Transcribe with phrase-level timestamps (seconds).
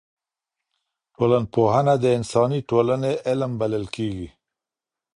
[1.15, 4.29] ټولنپوهنه د انساني ټولني علم بلل کیږي.